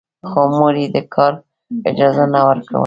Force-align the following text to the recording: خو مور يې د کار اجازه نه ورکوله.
خو 0.29 0.41
مور 0.57 0.75
يې 0.81 0.87
د 0.95 0.97
کار 1.13 1.33
اجازه 1.89 2.25
نه 2.33 2.39
ورکوله. 2.47 2.79